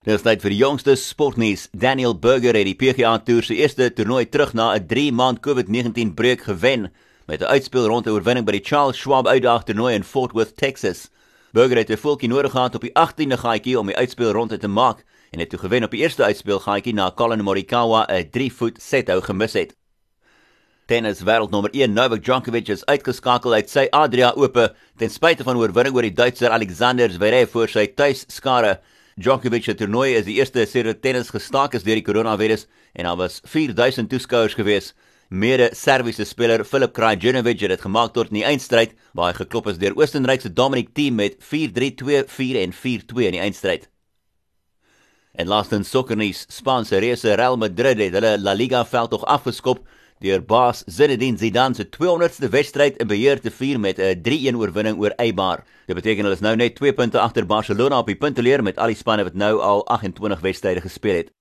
Dit 0.00 0.14
is 0.16 0.22
tyd 0.24 0.40
vir 0.40 0.54
die 0.54 0.62
jongste 0.62 0.94
sportnuus. 0.96 1.66
Daniel 1.76 2.14
Berger 2.16 2.56
het 2.56 2.64
die 2.64 2.72
PGA 2.72 3.18
Tour 3.20 3.44
se 3.44 3.52
eerste 3.58 3.90
toernooi 3.92 4.22
terug 4.32 4.54
na 4.56 4.72
'n 4.72 4.86
3 4.88 5.12
maand 5.12 5.40
COVID-19 5.44 6.14
breuk 6.14 6.40
gewen 6.40 6.88
met 7.26 7.42
'n 7.42 7.52
uitspel 7.52 7.86
rond 7.86 8.06
'n 8.06 8.10
oorwinning 8.10 8.46
by 8.46 8.52
die 8.52 8.64
Charles 8.64 8.96
Schwab 8.96 9.26
Uitdaag 9.26 9.64
toernooi 9.64 9.94
in 9.94 10.02
Fort 10.02 10.32
Worth, 10.32 10.56
Texas. 10.56 11.10
Berger 11.52 11.76
het 11.76 11.90
'n 11.90 11.96
voetjie 11.96 12.28
nodig 12.28 12.50
gehad 12.50 12.74
op 12.74 12.80
die 12.80 12.94
18de 12.94 13.36
gaatjie 13.36 13.78
om 13.78 13.86
die 13.86 13.96
uitspel 13.96 14.32
rond 14.32 14.60
te 14.60 14.68
maak 14.68 15.04
en 15.32 15.38
het 15.38 15.50
toe 15.50 15.58
gewen 15.58 15.84
op 15.84 15.90
die 15.90 16.00
eerste 16.00 16.24
uitspel 16.24 16.60
gaatjie 16.60 16.94
na 16.94 17.12
Colin 17.14 17.44
Morikawa 17.44 18.06
'n 18.08 18.28
3-voet 18.30 18.82
sethou 18.82 19.20
gemis 19.20 19.52
het. 19.52 19.76
Tennis 20.86 21.20
wêreldnommer 21.20 21.70
1 21.72 21.92
Novak 21.92 22.24
Djokovic 22.24 22.68
is 22.68 22.86
uitgeskakel 22.86 23.52
uit 23.52 23.70
sy 23.70 23.86
Adria 23.90 24.30
Ope 24.30 24.74
ten 24.96 25.10
spyte 25.10 25.44
van 25.44 25.56
oorwinning 25.56 25.94
oor 25.94 26.02
die 26.02 26.14
Duitser 26.14 26.50
Alexander 26.50 27.10
Zverev 27.10 27.50
voor 27.50 27.68
sy 27.68 27.86
tuisskare. 27.86 28.80
Djokovic 29.18 29.64
se 29.66 29.74
toernooi 29.74 30.14
is 30.14 30.26
die 30.28 30.36
eerste 30.38 30.62
sedert 30.70 31.00
tennis 31.02 31.32
gestaak 31.34 31.74
is 31.74 31.82
deur 31.82 31.98
die 31.98 32.06
koronavirus 32.06 32.66
en 32.94 33.08
daar 33.08 33.18
was 33.18 33.40
4000 33.44 34.10
toeskouers 34.10 34.54
gewees. 34.54 34.92
Mede 35.30 35.70
Serviese 35.74 36.24
speler 36.24 36.64
Filip 36.64 36.92
Krajinovic 36.94 37.60
het 37.60 37.74
dit 37.74 37.82
gemaak 37.82 38.14
tot 38.14 38.30
in 38.30 38.40
die 38.40 38.46
eindstryd 38.46 38.94
waar 39.14 39.32
hy 39.32 39.40
geklop 39.42 39.66
is 39.70 39.80
deur 39.82 39.98
Oostenryk 39.98 40.42
se 40.42 40.52
Dominic 40.52 40.94
Thiem 40.94 41.18
met 41.18 41.38
4-3, 41.42 41.90
2-4 42.02 42.60
en 42.62 42.74
4-2 42.74 43.26
in 43.26 43.36
die 43.38 43.42
eindstryd. 43.42 43.88
En 45.34 45.46
laastens 45.46 45.90
sokkernuus, 45.90 46.46
Spaanse 46.50 46.98
reëse 46.98 47.34
Real 47.38 47.58
Madrid 47.58 47.98
het 48.02 48.14
hulle 48.18 48.36
La 48.38 48.54
Liga 48.54 48.84
veldtog 48.86 49.26
afgeskop 49.26 49.82
deur 50.20 50.42
baas 50.44 50.82
Zinedine 50.86 51.38
Zidane 51.38 51.74
se 51.74 51.86
200ste 51.96 52.50
wedstryd 52.52 52.98
in 53.00 53.08
beheer 53.08 53.40
te 53.40 53.50
vier 53.50 53.80
met 53.80 53.98
'n 53.98 54.20
3-1 54.22 54.56
oorwinning 54.60 55.00
oor 55.00 55.16
Eibar. 55.16 55.64
Dit 55.86 55.96
beteken 55.96 56.24
hulle 56.24 56.36
is 56.36 56.44
nou 56.44 56.56
net 56.56 56.74
2 56.76 56.92
punte 56.92 57.18
agter 57.18 57.46
Barcelona 57.46 57.98
op 57.98 58.06
die 58.06 58.16
punteleer 58.16 58.62
met 58.62 58.76
al 58.78 58.92
die 58.92 58.96
spanne 58.96 59.24
wat 59.24 59.34
nou 59.34 59.60
al 59.60 59.86
28 59.86 60.40
wedstryde 60.40 60.80
gespeel 60.80 61.14
het. 61.14 61.39